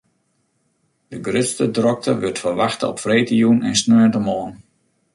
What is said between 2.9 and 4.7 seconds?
op freedtejûn en sneontemoarn.